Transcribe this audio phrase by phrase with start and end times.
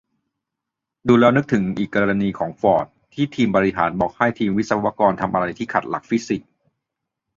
[1.07, 6.49] ดูแล้วนึกถึงอีกกรณีของฟอร์ด ที่ทีมบริหารบอกให้ทีมวิศวกรทำอะไรที่ขัดหลักฟิสิกส์